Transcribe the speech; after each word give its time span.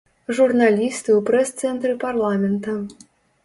Журналісты 0.37 1.09
ў 1.17 1.21
прэс-цэнтры 1.29 1.95
парламента. 2.07 2.79